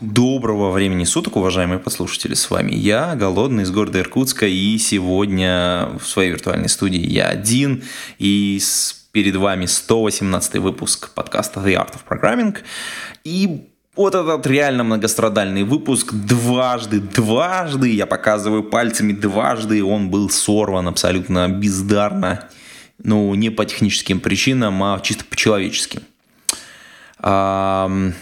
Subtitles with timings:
[0.00, 2.32] Доброго времени суток, уважаемые послушатели.
[2.32, 4.46] С вами я, Голодный, из города Иркутска.
[4.46, 7.84] И сегодня в своей виртуальной студии я один.
[8.18, 8.58] И
[9.12, 12.56] перед вами 118 выпуск подкаста The Art of Programming.
[13.24, 20.88] И вот этот реально многострадальный выпуск дважды, дважды, я показываю пальцами дважды, он был сорван
[20.88, 22.48] абсолютно бездарно.
[23.04, 26.00] Ну, не по техническим причинам, а чисто по-человеческим.
[27.18, 28.14] Ам,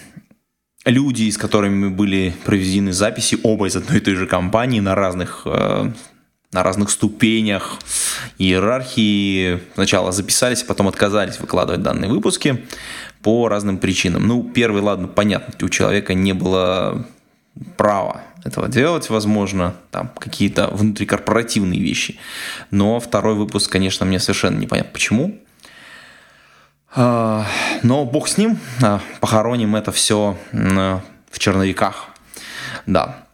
[0.84, 5.42] люди, с которыми были проведены записи, оба из одной и той же компании на разных,
[5.44, 5.92] э,
[6.52, 7.78] на разных ступенях
[8.38, 12.64] иерархии, сначала записались, а потом отказались выкладывать данные выпуски
[13.22, 14.26] по разным причинам.
[14.26, 17.06] Ну, первый, ладно, понятно, у человека не было
[17.76, 22.18] права этого делать, возможно, там какие-то внутрикорпоративные вещи.
[22.70, 25.38] Но второй выпуск, конечно, мне совершенно непонятно почему.
[26.94, 27.46] А,
[27.82, 32.08] Но бог с ним, а, похороним это все в черновиках.
[32.86, 33.24] Да.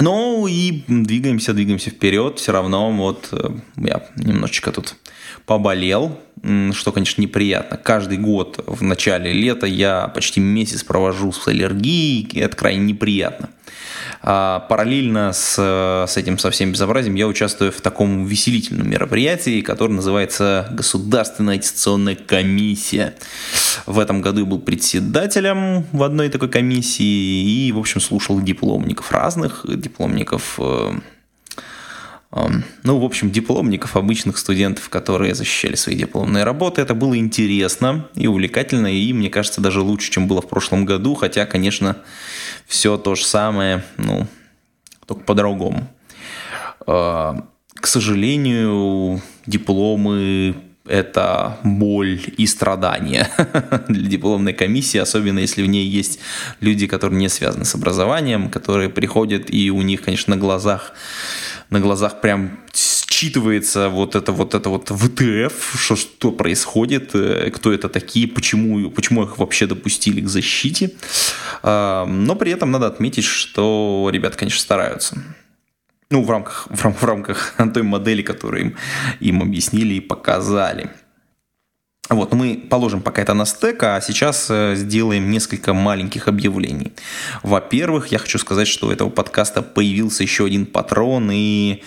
[0.00, 2.38] Ну и двигаемся, двигаемся вперед.
[2.38, 4.96] Все равно вот э, я немножечко тут
[5.46, 6.20] поболел,
[6.72, 7.76] что, конечно, неприятно.
[7.76, 13.50] Каждый год в начале лета я почти месяц провожу с аллергией, и это крайне неприятно.
[14.26, 19.92] А параллельно с, э, с этим совсем безобразием я участвую в таком увеселительном мероприятии, которое
[19.92, 23.16] называется Государственная аттестационная комиссия.
[23.84, 29.12] В этом году я был председателем в одной такой комиссии и, в общем, слушал дипломников
[29.12, 30.94] разных, дипломников э,
[32.36, 36.82] Эм, ну, в общем, дипломников, обычных студентов, которые защищали свои дипломные работы.
[36.82, 41.14] Это было интересно и увлекательно, и, мне кажется, даже лучше, чем было в прошлом году,
[41.14, 41.96] хотя, конечно,
[42.66, 44.26] все то же самое, ну,
[45.06, 45.88] только по-другому.
[46.86, 47.34] Э,
[47.74, 53.30] К сожалению, дипломы это боль и страдания
[53.88, 56.18] для дипломной комиссии, особенно если в ней есть
[56.60, 60.92] люди, которые не связаны с образованием, которые приходят и у них, конечно, на глазах
[61.70, 62.58] на глазах прям
[63.14, 68.90] считывается вот это вот это вот ВТФ, что, что происходит, э, кто это такие, почему,
[68.90, 70.90] почему их вообще допустили к защите.
[71.62, 75.16] А, Но при этом надо отметить, что ребята, конечно, стараются.
[76.10, 78.76] Ну, в рамках, в рамках, в рамках той модели, которую им,
[79.20, 80.90] им объяснили и показали.
[82.10, 86.92] Вот, мы положим пока это на стек, а сейчас э, сделаем несколько маленьких объявлений.
[87.42, 91.82] Во-первых, я хочу сказать, что у этого подкаста появился еще один патрон, и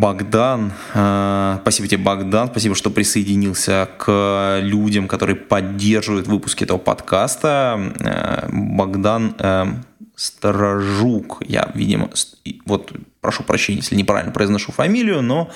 [0.00, 7.92] Богдан, э, спасибо тебе, Богдан, спасибо, что присоединился к людям, которые поддерживают выпуски этого подкаста.
[8.00, 9.66] Э, Богдан э,
[10.16, 12.08] Сторожук, я, видимо,
[12.64, 15.50] вот прошу прощения, если неправильно произношу фамилию, но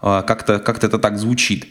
[0.00, 1.66] как-то как это так звучит.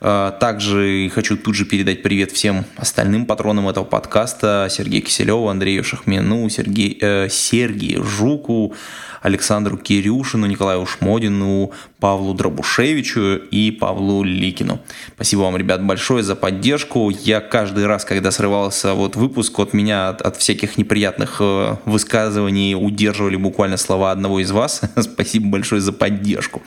[0.00, 4.68] Также хочу тут же передать привет всем остальным патронам этого подкаста.
[4.70, 8.74] Сергею Киселеву, Андрею Шахмену, Сергей, э, Сергею Жуку,
[9.20, 14.80] Александру Кирюшину, Николаю Шмодину, Павлу Дробушевичу и Павлу Ликину.
[15.14, 17.10] Спасибо вам, ребят, большое за поддержку.
[17.10, 22.74] Я каждый раз, когда срывался вот выпуск, от меня от, от всяких неприятных э, высказываний
[22.74, 24.80] удерживали буквально слова одного из вас.
[25.00, 26.62] Спасибо большое за поддержку.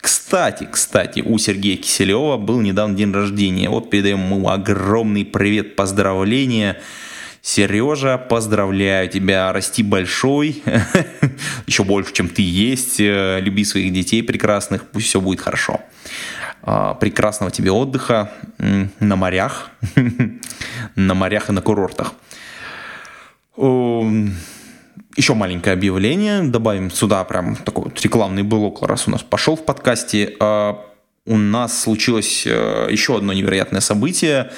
[0.00, 3.68] Кстати, кстати, у Сергея Киселева был недавно день рождения.
[3.68, 6.78] Вот передаем ему огромный привет, поздравления.
[7.42, 10.62] Сережа, поздравляю тебя, расти большой,
[11.66, 15.80] еще больше, чем ты есть, Э, люби своих детей прекрасных, пусть все будет хорошо.
[16.62, 19.70] А, Прекрасного тебе отдыха на морях,
[20.96, 22.12] на морях и на курортах.
[25.16, 29.64] Еще маленькое объявление, добавим сюда прям такой вот рекламный блок, раз у нас пошел в
[29.64, 30.36] подкасте.
[30.40, 30.78] А,
[31.26, 34.50] У нас случилось э, еще одно невероятное событие.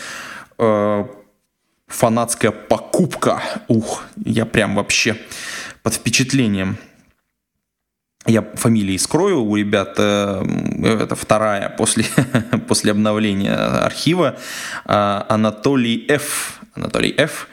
[1.93, 3.43] Фанатская покупка.
[3.69, 5.17] Ух, я прям вообще
[5.83, 6.79] под впечатлением.
[8.27, 10.43] Я фамилии скрою, у ребят э,
[10.85, 12.05] это вторая после,
[12.69, 14.37] после обновления архива.
[14.85, 16.61] А, Анатолий Ф.
[16.75, 17.49] Анатолий Ф.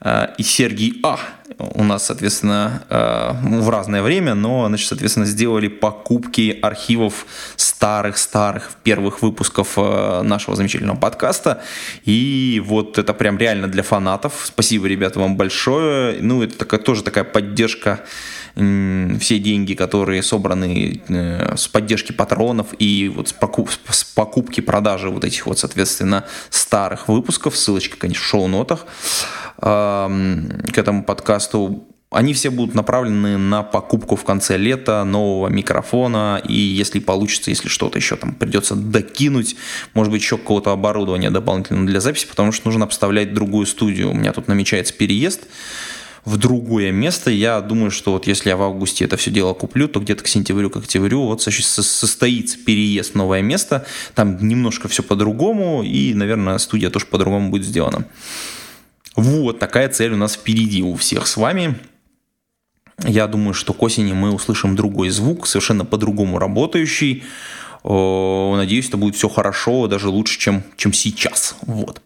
[0.00, 1.18] э, и Сергей А.
[1.58, 9.22] У нас, соответственно, э, в разное время, но, значит, соответственно, сделали покупки архивов старых-старых первых
[9.22, 11.62] выпусков э, нашего замечательного подкаста.
[12.04, 14.42] И вот это прям реально для фанатов.
[14.44, 16.18] Спасибо, ребята, вам большое.
[16.20, 18.00] Ну, это такая, тоже такая поддержка
[18.54, 25.10] все деньги, которые собраны э, с поддержки патронов и вот с, покуп, с покупки, продажи
[25.10, 28.86] вот этих вот, соответственно, старых выпусков, ссылочка, конечно, в шоу-нотах
[29.56, 36.54] к этому подкасту, они все будут направлены на покупку в конце лета нового микрофона, и
[36.54, 39.56] если получится, если что-то еще там придется докинуть,
[39.94, 44.10] может быть, еще какого-то оборудования дополнительно для записи, потому что нужно обставлять другую студию.
[44.10, 45.42] У меня тут намечается переезд,
[46.24, 47.30] в другое место.
[47.30, 50.28] Я думаю, что вот если я в августе это все дело куплю, то где-то к
[50.28, 53.84] сентябрю, к октябрю вот состоится переезд в новое место.
[54.14, 58.06] Там немножко все по-другому, и, наверное, студия тоже по-другому будет сделана.
[59.16, 61.78] Вот такая цель у нас впереди у всех с вами.
[62.98, 67.22] Я думаю, что к осени мы услышим другой звук, совершенно по-другому работающий.
[67.84, 71.56] Надеюсь, это будет все хорошо, даже лучше, чем, чем сейчас.
[71.62, 72.00] Вот.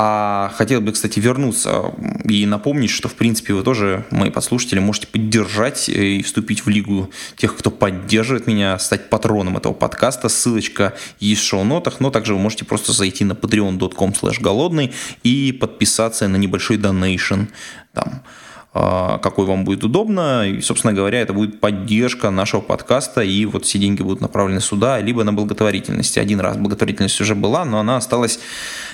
[0.00, 1.92] А хотел бы, кстати, вернуться
[2.22, 7.10] и напомнить, что, в принципе, вы тоже, мои подслушатели, можете поддержать и вступить в лигу
[7.36, 10.28] тех, кто поддерживает меня, стать патроном этого подкаста.
[10.28, 14.92] Ссылочка есть в шоу-нотах, но также вы можете просто зайти на patreon.com голодный
[15.24, 17.46] и подписаться на небольшой донейшн
[17.92, 18.22] там
[18.72, 20.48] какой вам будет удобно.
[20.48, 25.00] И, собственно говоря, это будет поддержка нашего подкаста, и вот все деньги будут направлены сюда,
[25.00, 26.18] либо на благотворительность.
[26.18, 28.40] Один раз благотворительность уже была, но она осталась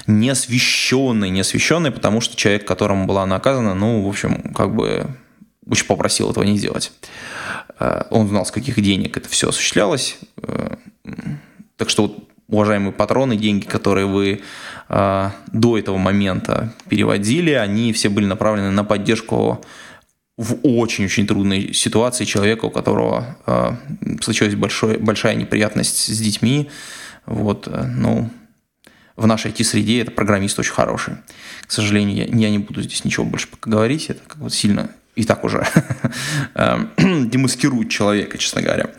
[0.07, 5.07] неосвещенной, неосвещенной, потому что человек, которому была наказана, ну, в общем, как бы
[5.69, 6.93] очень попросил этого не делать.
[7.79, 10.19] А, он знал, с каких денег это все осуществлялось.
[10.43, 10.79] А,
[11.77, 14.43] так что вот уважаемые патроны, деньги, которые вы
[14.89, 19.65] э, до этого момента переводили, они все были направлены на поддержку
[20.37, 23.73] в очень-очень трудной ситуации человека, у которого э,
[24.21, 26.71] случилась большой, большая неприятность с детьми.
[27.25, 28.31] Вот, э, ну,
[29.17, 31.15] в нашей IT-среде это программист очень хороший.
[31.67, 35.25] К сожалению, я, я не буду здесь ничего больше говорить, это как бы сильно и
[35.25, 35.65] так уже
[36.99, 38.91] демаскирует человека, честно говоря.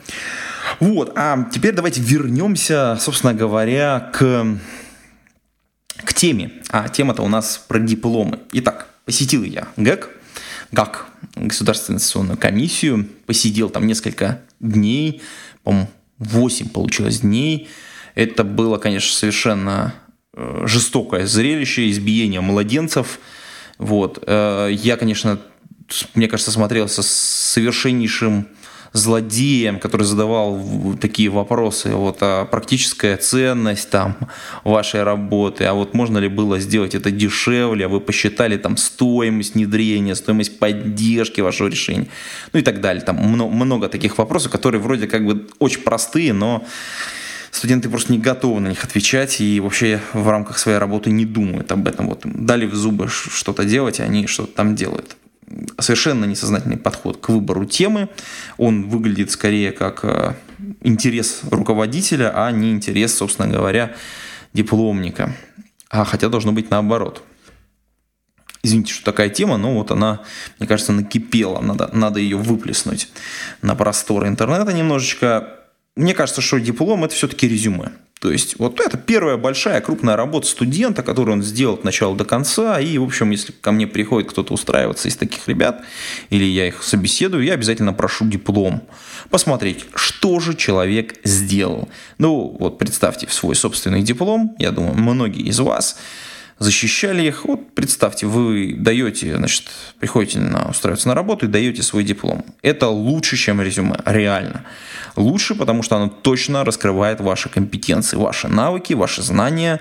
[0.79, 4.57] Вот, а теперь давайте вернемся, собственно говоря, к,
[6.03, 6.51] к теме.
[6.69, 8.39] А тема-то у нас про дипломы.
[8.53, 10.09] Итак, посетил я ГЭК,
[10.71, 15.21] ГАК, Государственную инвестиционную комиссию, посидел там несколько дней,
[15.63, 15.89] по-моему,
[16.19, 17.69] 8 получилось дней.
[18.13, 19.93] Это было, конечно, совершенно
[20.33, 23.19] э, жестокое зрелище, избиение младенцев.
[23.77, 24.23] Вот.
[24.25, 25.39] Э, я, конечно,
[26.13, 28.47] мне кажется, смотрелся с совершеннейшим
[28.95, 34.15] злодеем, который задавал такие вопросы, вот, а практическая ценность там
[34.63, 39.55] вашей работы, а вот можно ли было сделать это дешевле, а вы посчитали там стоимость
[39.55, 42.07] внедрения, стоимость поддержки вашего решения,
[42.53, 43.03] ну и так далее.
[43.03, 46.65] Там много, много таких вопросов, которые вроде как бы очень простые, но
[47.51, 51.69] студенты просто не готовы на них отвечать и вообще в рамках своей работы не думают
[51.73, 52.07] об этом.
[52.07, 55.17] Вот дали в зубы что-то делать, и они что-то там делают
[55.79, 58.09] совершенно несознательный подход к выбору темы.
[58.57, 60.33] Он выглядит скорее как э,
[60.81, 63.95] интерес руководителя, а не интерес, собственно говоря,
[64.53, 65.35] дипломника.
[65.89, 67.23] А хотя должно быть наоборот.
[68.63, 70.21] Извините, что такая тема, но вот она,
[70.57, 71.61] мне кажется, накипела.
[71.61, 73.09] Надо, надо ее выплеснуть
[73.61, 75.59] на просторы интернета немножечко.
[75.95, 77.91] Мне кажется, что диплом– это все-таки резюме.
[78.25, 82.25] То есть вот это первая большая крупная работа студента, которую он сделал от начала до
[82.25, 82.79] конца.
[82.79, 85.83] И, в общем, если ко мне приходит кто-то устраиваться из таких ребят,
[86.31, 88.81] или я их собеседую, я обязательно прошу диплом.
[89.29, 91.87] Посмотреть, что же человек сделал.
[92.17, 94.55] Ну, вот представьте свой собственный диплом.
[94.57, 95.99] Я думаю, многие из вас
[96.59, 97.45] защищали их.
[97.45, 99.65] Вот представьте, вы даете, значит,
[99.99, 102.45] приходите на, устраиваться на работу и даете свой диплом.
[102.61, 104.65] Это лучше, чем резюме, реально
[105.15, 109.79] лучше, потому что оно точно раскрывает ваши компетенции, ваши навыки, ваши знания,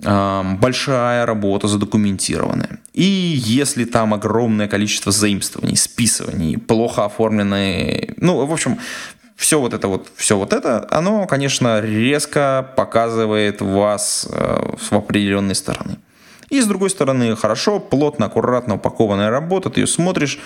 [0.00, 2.78] большая работа задокументированная.
[2.92, 8.78] И если там огромное количество заимствований, списываний, плохо оформленные, ну, в общем,
[9.38, 15.54] все вот это вот, все вот это, оно, конечно, резко показывает вас э, в определенной
[15.54, 15.98] стороны.
[16.50, 20.40] И с другой стороны, хорошо, плотно, аккуратно упакованная работа, ты ее смотришь,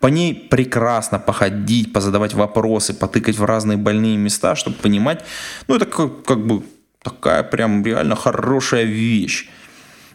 [0.00, 5.24] по ней прекрасно походить, позадавать вопросы, потыкать в разные больные места, чтобы понимать,
[5.66, 6.62] ну это как, как бы
[7.02, 9.50] такая прям реально хорошая вещь.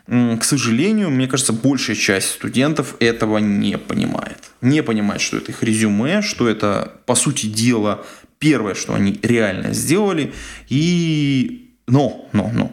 [0.08, 4.38] К сожалению, мне кажется, большая часть студентов этого не понимает.
[4.62, 8.06] Не понимает, что это их резюме, что это, по сути дела,
[8.44, 10.34] первое, что они реально сделали.
[10.70, 11.60] И...
[11.88, 12.72] Но, но, но,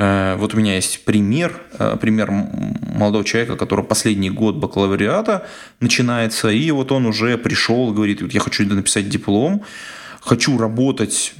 [0.00, 5.44] Э, вот у меня есть пример, э, пример молодого человека, который последний год бакалавриата
[5.80, 9.64] начинается, и вот он уже пришел, говорит, вот я хочу написать диплом,
[10.20, 11.34] хочу работать,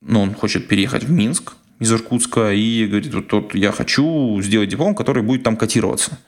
[0.00, 4.70] ну, он хочет переехать в Минск из Иркутска, и говорит, вот, вот я хочу сделать
[4.70, 6.18] диплом, который будет там котироваться,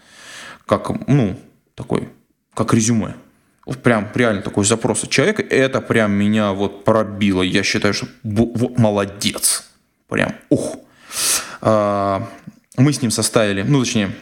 [0.66, 1.37] как, ну,
[1.75, 2.11] такой,
[2.54, 3.16] как резюме.
[3.82, 5.42] Прям реально такой запрос от человека.
[5.42, 7.42] Это прям меня вот пробило.
[7.42, 9.64] Я считаю, что вот, молодец.
[10.08, 10.76] Прям, ух.
[11.61, 12.28] А,
[12.76, 14.12] мы с ним составили, ну, точнее,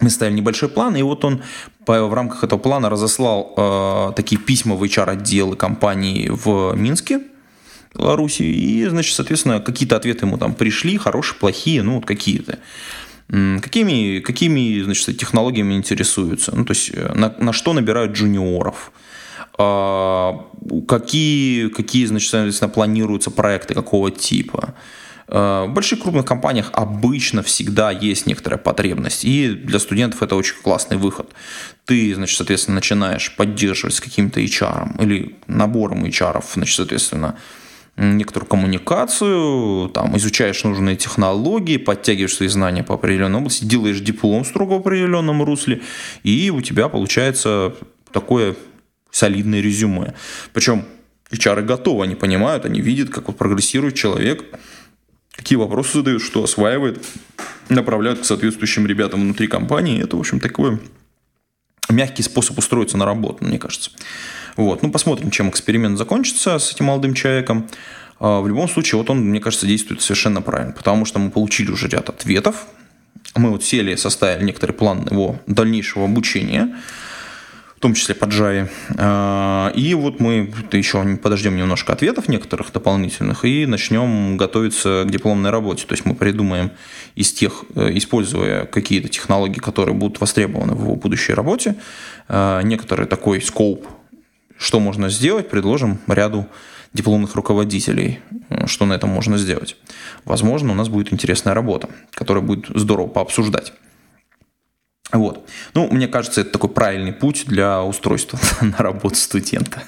[0.00, 1.42] мы ставили небольшой план, и вот он
[1.86, 7.20] в рамках этого плана разослал э, такие письма в HR-отделы компании в Минске,
[7.94, 12.58] Беларуси, и, значит, соответственно, какие-то ответы ему там пришли, хорошие, плохие, ну, вот какие-то.
[13.28, 16.54] Какими, какими значит, технологиями интересуются?
[16.54, 18.92] Ну, то есть, э, на, на что набирают джуниоров?
[19.58, 20.44] А,
[20.86, 24.74] какие, какие, значит, соответственно, планируются проекты какого типа?
[25.28, 30.56] Э, в больших крупных компаниях обычно всегда есть некоторая потребность, и для студентов это очень
[30.62, 31.32] классный выход.
[31.84, 37.36] Ты, значит, соответственно, начинаешь поддерживать с каким-то HR или набором HR, значит, соответственно,
[37.96, 44.74] некоторую коммуникацию, там, изучаешь нужные технологии, подтягиваешь свои знания по определенной области, делаешь диплом строго
[44.74, 45.80] в определенном русле,
[46.22, 47.74] и у тебя получается
[48.12, 48.54] такое
[49.10, 50.14] солидное резюме.
[50.52, 50.84] Причем
[51.30, 54.44] HR готовы, они понимают, они видят, как вот прогрессирует человек,
[55.32, 57.04] какие вопросы задают, что осваивает,
[57.68, 60.02] направляют к соответствующим ребятам внутри компании.
[60.02, 60.78] Это, в общем, такой
[61.88, 63.90] мягкий способ устроиться на работу, мне кажется.
[64.56, 64.82] Вот.
[64.82, 67.68] Ну, посмотрим, чем эксперимент закончится с этим молодым человеком.
[68.18, 71.70] А, в любом случае, вот он, мне кажется, действует совершенно правильно, потому что мы получили
[71.70, 72.66] уже ряд ответов.
[73.34, 76.74] Мы вот сели, составили некоторый план его дальнейшего обучения
[77.76, 78.70] в том числе по Java.
[78.96, 85.50] А, и вот мы еще подождем немножко ответов некоторых дополнительных и начнем готовиться к дипломной
[85.50, 85.84] работе.
[85.86, 86.70] То есть мы придумаем
[87.16, 91.76] из тех, э, используя какие-то технологии, которые будут востребованы в его будущей работе,
[92.28, 93.86] а, некоторый такой скоп,
[94.58, 96.46] что можно сделать, предложим ряду
[96.92, 99.76] дипломных руководителей, э, что на этом можно сделать.
[100.24, 103.72] Возможно, у нас будет интересная работа, которая будет здорово пообсуждать.
[105.12, 105.48] Вот.
[105.74, 109.82] Ну, мне кажется, это такой правильный путь для устройства на работу студента.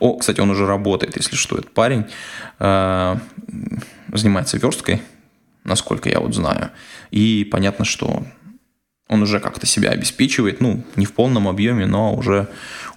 [0.00, 2.06] О, кстати, он уже работает, если что, этот парень
[2.58, 3.16] э,
[4.12, 5.02] занимается версткой,
[5.62, 6.70] насколько я вот знаю.
[7.10, 8.24] И понятно, что
[9.08, 12.48] он уже как-то себя обеспечивает, ну, не в полном объеме, но уже,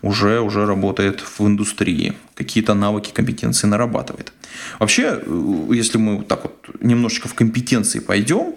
[0.02, 4.32] уже, уже работает в индустрии, какие-то навыки, компетенции нарабатывает.
[4.80, 8.56] Вообще, э, если мы так вот немножечко в компетенции пойдем,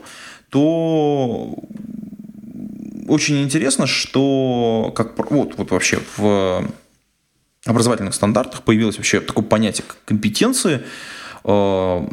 [0.48, 1.56] то
[3.08, 6.70] очень интересно, что как вот, вот вообще в
[7.66, 10.82] образовательных стандартах появилось вообще такое понятие как компетенции,
[11.44, 12.08] э,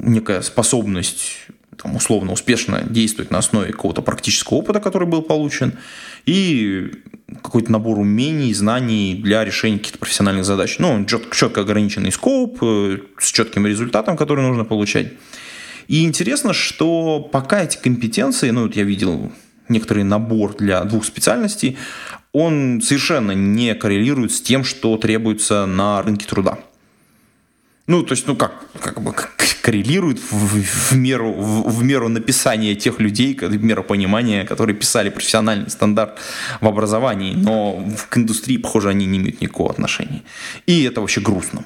[0.00, 1.48] некая способность
[1.82, 5.74] там, условно успешно действовать на основе какого-то практического опыта, который был получен,
[6.26, 6.92] и
[7.42, 10.78] какой-то набор умений, знаний для решения каких-то профессиональных задач.
[10.78, 15.12] Ну, четко, четко ограниченный скоп, э, с четким результатом, который нужно получать.
[15.88, 19.32] И интересно, что пока эти компетенции, ну, вот я видел
[19.68, 21.78] некоторый набор для двух специальностей,
[22.32, 26.58] он совершенно не коррелирует с тем, что требуется на рынке труда.
[27.90, 29.12] Ну, то есть, ну как, как бы
[29.62, 35.10] коррелирует в, в, меру, в, в меру написания тех людей, в меру понимания, которые писали
[35.10, 36.16] профессиональный стандарт
[36.60, 40.22] в образовании, но к индустрии, похоже, они не имеют никакого отношения.
[40.66, 41.64] И это вообще грустно.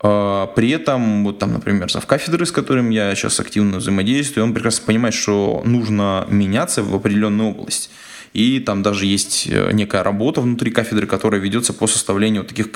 [0.00, 4.52] А, при этом, вот там, например, зав кафедры, с которым я сейчас активно взаимодействую, он
[4.52, 7.90] прекрасно понимает, что нужно меняться в определенную область.
[8.32, 12.68] И там даже есть э, некая работа внутри кафедры, которая ведется по составлению таких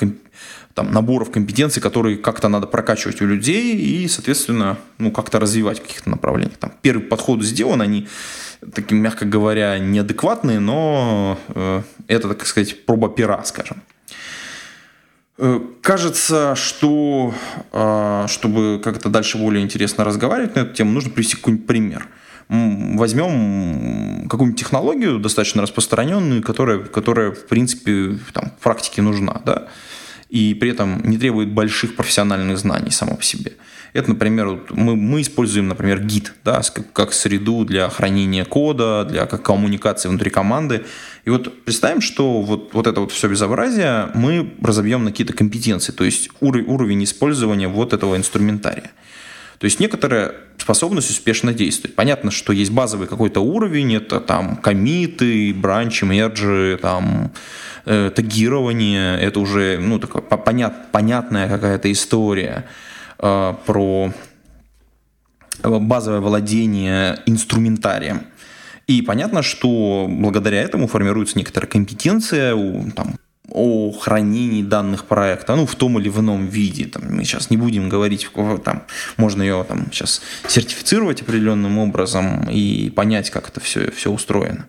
[0.73, 5.81] там, наборов компетенций, которые как-то надо прокачивать у людей и, соответственно, ну, как-то развивать в
[5.81, 6.57] каких-то направлениях.
[6.57, 8.07] Там, первый подход сделан, они
[8.73, 13.81] такие, мягко говоря, неадекватные, но э, это, так сказать, проба пера, скажем.
[15.39, 17.33] Э, кажется, что
[17.71, 22.07] а, чтобы как-то дальше более интересно разговаривать на эту тему, нужно привести какой-нибудь пример.
[22.49, 29.67] Возьмем какую-нибудь технологию достаточно распространенную, которая, которая в принципе, там, в практике нужна, да,
[30.29, 33.53] и при этом не требует больших профессиональных знаний само по себе.
[33.93, 39.25] Это, например, мы, мы используем, например, Git да, как, как среду для хранения кода, для
[39.25, 40.85] как коммуникации внутри команды.
[41.25, 45.91] И вот представим, что вот, вот это вот все безобразие мы разобьем на какие-то компетенции,
[45.91, 48.91] то есть уровень, уровень использования вот этого инструментария.
[49.59, 51.95] То есть некоторая способность успешно действовать.
[51.95, 57.31] Понятно, что есть базовый какой-то уровень, это там комиты, бранчи, мерджи, там
[57.85, 62.65] э, тагирование, это уже ну, такая понят, понятная какая-то история
[63.19, 64.13] э, про
[65.63, 68.21] базовое владение инструментарием.
[68.87, 73.15] И понятно, что благодаря этому формируется некоторая компетенция у, там,
[73.57, 76.85] о хранении данных проекта, ну, в том или в ином виде.
[76.85, 78.29] Там, мы сейчас не будем говорить,
[78.63, 78.83] там,
[79.17, 84.67] можно ее там, сейчас сертифицировать определенным образом и понять, как это все, все устроено.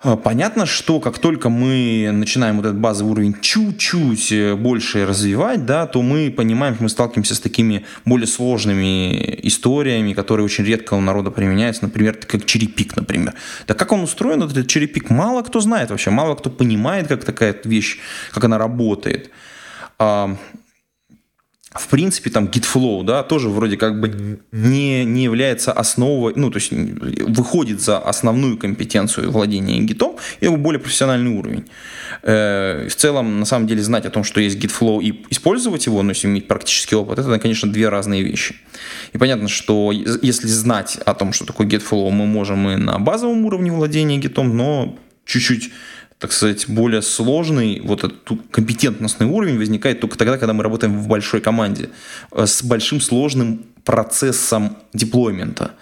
[0.00, 5.66] А, понятно, что как только мы начинаем вот этот базовый уровень чуть-чуть э, больше развивать,
[5.66, 10.94] да, то мы понимаем, что мы сталкиваемся с такими более сложными историями, которые очень редко
[10.94, 13.34] у народа применяются, например, как черепик, например.
[13.66, 17.56] Да как он устроен, этот черепик, мало кто знает вообще, мало кто понимает, как такая
[17.64, 17.98] вещь,
[18.32, 19.32] как она работает.
[21.78, 26.58] В принципе, там GitFlow, да, тоже вроде как бы не, не является основой, ну, то
[26.58, 31.64] есть выходит за основную компетенцию владения гитом и его более профессиональный уровень.
[32.22, 36.02] Э, в целом, на самом деле, знать о том, что есть GitFlow и использовать его,
[36.02, 38.56] ну, если иметь практический опыт, это, конечно, две разные вещи.
[39.12, 43.44] И понятно, что если знать о том, что такое GitFlow, мы можем и на базовом
[43.46, 45.70] уровне владения гитом, но чуть-чуть
[46.18, 51.06] так сказать, более сложный, вот этот компетентностный уровень возникает только тогда, когда мы работаем в
[51.06, 51.90] большой команде
[52.32, 55.72] э, с большим сложным процессом деплоймента.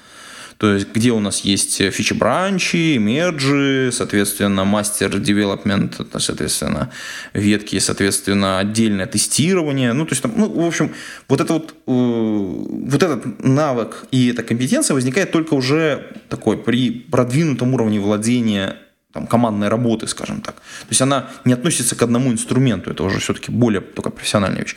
[0.58, 6.90] То есть, где у нас есть фичи-бранчи, мерджи, соответственно, мастер девелопмент, соответственно,
[7.34, 9.92] ветки, соответственно, отдельное тестирование.
[9.92, 10.94] Ну, то есть, ну, в общем,
[11.28, 16.90] вот, это вот, э, вот этот навык и эта компетенция возникает только уже такой при
[16.90, 18.76] продвинутом уровне владения
[19.16, 20.56] там, командной работы, скажем так.
[20.56, 24.76] То есть она не относится к одному инструменту, это уже все-таки более только профессиональная вещь.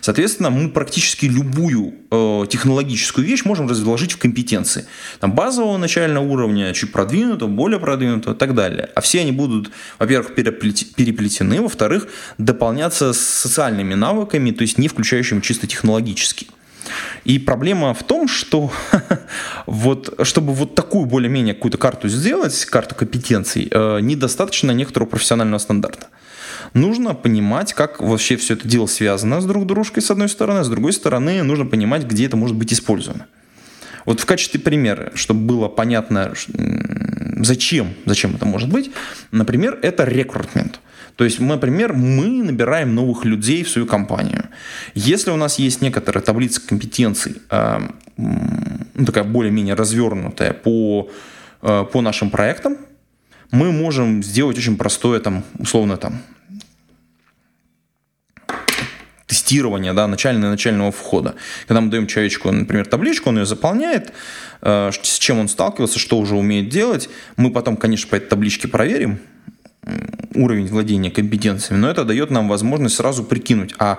[0.00, 4.86] Соответственно, мы практически любую э, технологическую вещь можем разложить в компетенции.
[5.18, 8.88] Там, базового начального уровня, чуть продвинутого, более продвинутого и так далее.
[8.94, 12.06] А все они будут, во-первых, переплетены, во-вторых,
[12.38, 16.50] дополняться социальными навыками, то есть не включающими чисто технологические.
[17.24, 18.72] И проблема в том, что
[19.66, 26.06] вот, чтобы вот такую более-менее какую-то карту сделать, карту компетенций, э, недостаточно некоторого профессионального стандарта.
[26.74, 30.64] Нужно понимать, как вообще все это дело связано с друг дружкой, с одной стороны, а
[30.64, 33.26] с другой стороны, нужно понимать, где это может быть использовано.
[34.06, 36.32] Вот в качестве примера, чтобы было понятно,
[37.36, 38.90] зачем, зачем это может быть,
[39.30, 40.80] например, это рекрутмент.
[41.16, 44.44] То есть, например, мы набираем новых людей в свою компанию.
[44.94, 47.80] Если у нас есть некоторая таблица компетенций, э,
[48.16, 51.10] ну, такая более-менее развернутая по,
[51.62, 52.76] э, по нашим проектам,
[53.50, 56.22] мы можем сделать очень простое, там, условно, там,
[59.26, 61.34] тестирование, да, начального начального входа.
[61.68, 64.12] Когда мы даем человечку, например, табличку, он ее заполняет,
[64.62, 67.08] э, с чем он сталкивался, что уже умеет делать.
[67.36, 69.20] Мы потом, конечно, по этой табличке проверим,
[70.34, 73.98] уровень владения компетенциями, но это дает нам возможность сразу прикинуть, а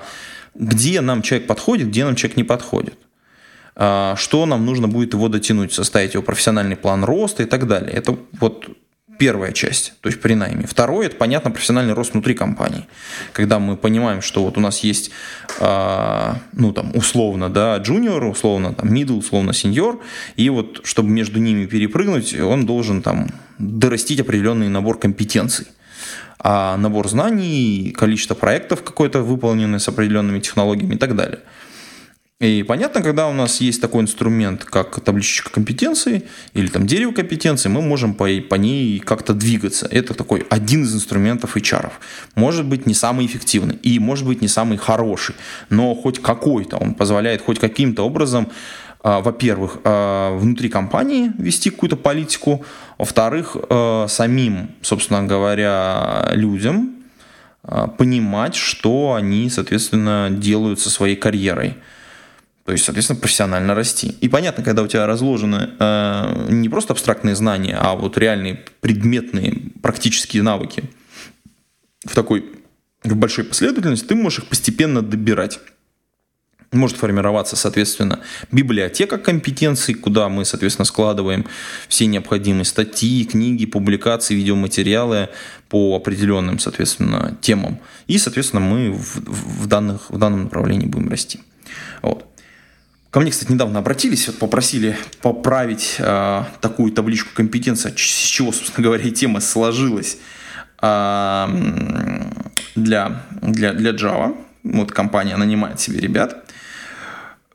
[0.56, 2.96] где нам человек подходит, где нам человек не подходит.
[3.76, 7.92] А, что нам нужно будет его дотянуть, составить его профессиональный план роста и так далее.
[7.92, 8.68] Это вот
[9.22, 10.66] первая часть, то есть при найме.
[10.66, 12.88] Второе, это, понятно, профессиональный рост внутри компании.
[13.34, 15.12] Когда мы понимаем, что вот у нас есть,
[15.60, 20.00] э, ну, там, условно, да, джуниор, условно, там, middle, условно, сеньор,
[20.38, 23.30] и вот, чтобы между ними перепрыгнуть, он должен, там,
[23.60, 25.68] дорастить определенный набор компетенций
[26.44, 31.42] а набор знаний, количество проектов какой-то выполнены с определенными технологиями и так далее.
[32.42, 36.24] И понятно, когда у нас есть такой инструмент, как табличка компетенций
[36.56, 39.88] или там дерево компетенций, мы можем по, по ней как-то двигаться.
[39.92, 41.92] Это такой один из инструментов HR.
[42.34, 45.36] Может быть не самый эффективный и может быть не самый хороший,
[45.70, 46.78] но хоть какой-то.
[46.78, 48.50] Он позволяет хоть каким-то образом
[49.04, 52.66] а, во-первых, а, внутри компании вести какую-то политику,
[52.98, 56.96] во-вторых, а, самим, собственно говоря, людям
[58.00, 61.76] понимать, что они, соответственно, делают со своей карьерой.
[62.66, 64.16] То есть, соответственно, профессионально расти.
[64.22, 69.58] И понятно, когда у тебя разложены э, не просто абстрактные знания, а вот реальные предметные
[69.82, 70.84] практические навыки
[72.06, 72.46] в такой
[73.04, 75.60] в большой последовательности, ты можешь их постепенно добирать
[76.72, 78.22] может формироваться, соответственно,
[78.52, 81.46] библиотека компетенций, куда мы, соответственно, складываем
[81.90, 85.30] все необходимые статьи, книги, публикации, видеоматериалы
[85.68, 87.80] по определенным, соответственно, темам.
[88.08, 91.42] И, соответственно, мы в, в, данных, в данном направлении будем расти.
[92.02, 92.26] Вот.
[93.12, 98.86] Ко мне, кстати, недавно обратились, вот попросили поправить э, такую табличку компетенции, с чего, собственно
[98.86, 100.18] говоря, и тема сложилась
[100.82, 101.48] э,
[102.76, 104.34] для, для, для Java.
[104.64, 106.46] Вот компания нанимает себе ребят.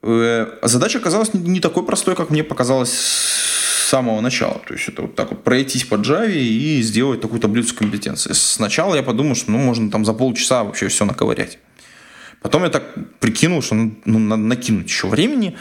[0.02, 4.60] Э, задача оказалась не такой простой, как мне показалось с самого начала.
[4.66, 8.34] То есть это вот так вот пройтись по Java и сделать такую таблицу компетенций.
[8.34, 11.58] Сначала я подумал, что ну, можно там за полчаса вообще все наковырять.
[12.42, 12.84] Потом я так
[13.18, 15.56] прикинул, что ну, надо накинуть еще времени.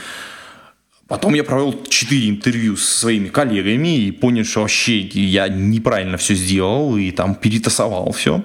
[1.07, 6.33] Потом я провел 4 интервью со своими коллегами и понял, что вообще я неправильно все
[6.33, 8.43] сделал и там перетасовал все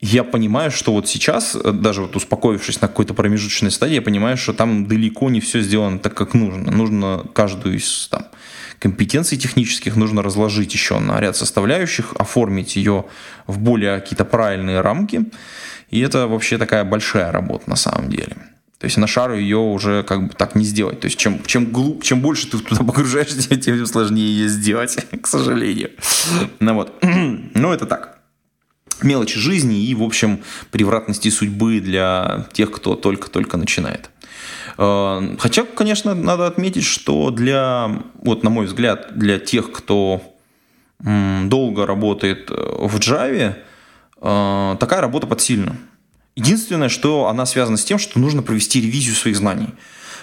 [0.00, 4.52] я понимаю, что вот сейчас, даже вот успокоившись на какой-то промежуточной стадии, я понимаю, что
[4.52, 6.70] там далеко не все сделано так, как нужно.
[6.70, 8.26] Нужно каждую из там,
[8.78, 13.06] компетенций технических нужно разложить еще на ряд составляющих, оформить ее
[13.46, 15.24] в более какие-то правильные рамки.
[15.90, 18.36] И это вообще такая большая работа на самом деле.
[18.78, 21.00] То есть на шару ее уже как бы так не сделать.
[21.00, 25.26] То есть чем, чем, глуб, чем больше ты туда погружаешься, тем сложнее ее сделать, к
[25.26, 25.90] сожалению.
[26.60, 26.94] Ну вот.
[27.54, 28.18] Ну это так.
[29.02, 34.10] Мелочи жизни и, в общем, превратности судьбы для тех, кто только-только начинает.
[34.78, 40.20] Э, хотя, конечно, надо отметить, что для, вот на мой взгляд, для тех, кто
[40.98, 43.54] долго работает э, в Java,
[44.20, 45.76] э, такая работа подсильна.
[46.36, 49.68] Единственное, что она связана с тем, что нужно провести ревизию своих знаний.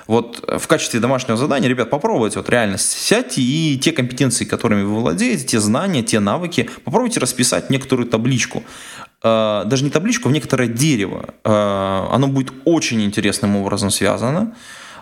[0.07, 4.95] Вот в качестве домашнего задания, ребят, попробуйте вот реально сядьте и те компетенции, которыми вы
[4.95, 8.63] владеете, те знания, те навыки, попробуйте расписать некоторую табличку.
[9.23, 11.29] Э, даже не табличку, а в некоторое дерево.
[11.43, 14.53] Э, оно будет очень интересным образом связано.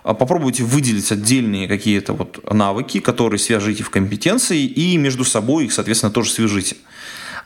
[0.04, 5.74] Э, попробуйте выделить отдельные какие-то вот навыки, которые свяжите в компетенции, и между собой их,
[5.74, 6.76] соответственно, тоже свяжите.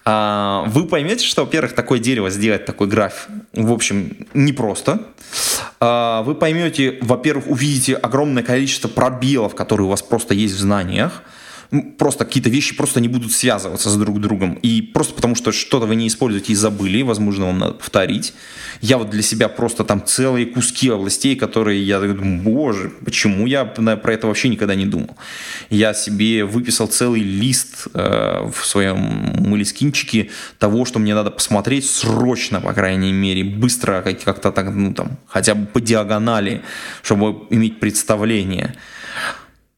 [0.07, 5.07] Вы поймете, что, во-первых, такое дерево сделать, такой граф, в общем, непросто.
[5.79, 11.23] Вы поймете, во-первых, увидите огромное количество пробелов, которые у вас просто есть в знаниях–
[11.97, 14.53] просто какие-то вещи просто не будут связываться с друг другом.
[14.55, 18.33] И просто потому, что что-то вы не используете и забыли, возможно, вам надо повторить.
[18.81, 23.65] Я вот для себя просто там целые куски областей, которые я думаю, боже, почему я
[23.65, 25.15] про это вообще никогда не думал.
[25.69, 28.97] Я себе выписал целый лист э, в своем
[29.39, 35.17] мылескинчике того, что мне надо посмотреть срочно, по крайней мере, быстро как-то так, ну там,
[35.27, 36.61] хотя бы по диагонали,
[37.01, 38.75] чтобы иметь представление.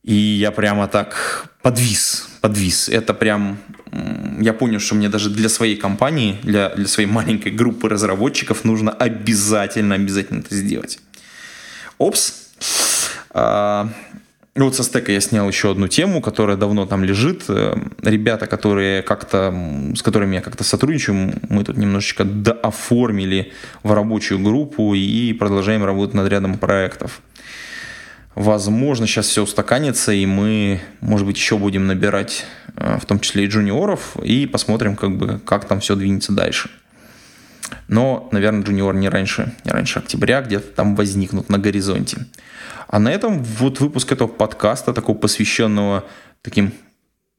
[0.08, 2.88] И я прямо так подвис, подвис.
[2.88, 3.58] Это прям,
[4.40, 8.92] я понял, что мне даже для своей компании, для, для своей маленькой группы разработчиков нужно
[8.92, 11.00] обязательно, обязательно это сделать.
[11.98, 12.34] Опс.
[13.32, 13.90] А,
[14.56, 17.44] вот со стека я снял еще одну тему, которая давно там лежит.
[17.50, 19.54] Э, ребята, которые как-то,
[19.94, 23.52] с которыми я как-то сотрудничаю, мы тут немножечко дооформили
[23.84, 27.20] в рабочую группу и продолжаем работать над рядом проектов.
[28.38, 32.46] Возможно, сейчас все устаканится, и мы, может быть, еще будем набирать,
[32.76, 36.70] э, в том числе и джуниоров, и посмотрим, как, бы, как там все двинется дальше.
[37.88, 42.28] Но, наверное, джуниор не раньше, не раньше октября где-то там возникнут на горизонте.
[42.88, 46.04] А на этом вот выпуск этого подкаста, такого посвященного
[46.44, 46.74] таким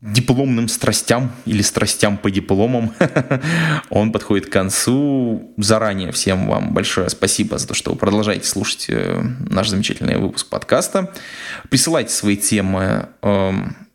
[0.00, 2.94] дипломным страстям или страстям по дипломам.
[3.90, 5.52] Он подходит к концу.
[5.56, 10.48] Заранее всем вам большое спасибо за то, что вы продолжаете слушать э, наш замечательный выпуск
[10.48, 11.12] подкаста.
[11.68, 13.88] Присылайте свои темы эм,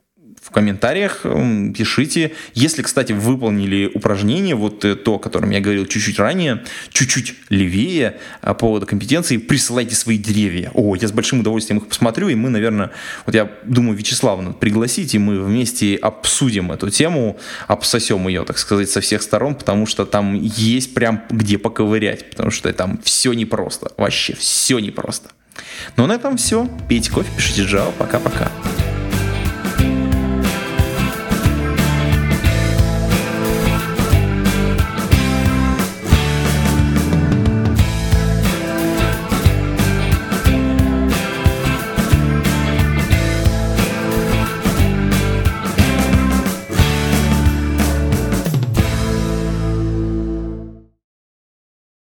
[0.54, 2.32] комментариях, пишите.
[2.54, 8.18] Если, кстати, выполнили упражнение, вот э, то, о котором я говорил чуть-чуть ранее, чуть-чуть левее
[8.42, 10.72] а, по поводу компетенции, присылайте свои деревья.
[10.74, 12.92] О, я с большим удовольствием их посмотрю, и мы, наверное,
[13.26, 17.38] вот я думаю, Вячеслава надо пригласить, и мы вместе обсудим эту тему,
[17.68, 22.52] обсосем ее, так сказать, со всех сторон, потому что там есть прям где поковырять, потому
[22.52, 25.30] что там все непросто, вообще все непросто.
[25.98, 26.68] Ну, на этом все.
[26.88, 27.92] Пейте кофе, пишите Java.
[27.98, 28.52] Пока-пока.